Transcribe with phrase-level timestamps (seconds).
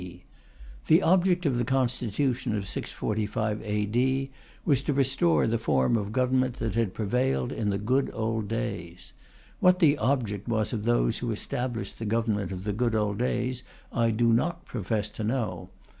[0.01, 0.23] D.
[0.87, 4.31] The object of the constitution of 645 A.D.
[4.65, 9.13] was to restore the form of government that had prevailed in the good old days.
[9.59, 13.61] What the object was of those who established the government of the good old days,
[13.93, 15.69] I do not profess to know.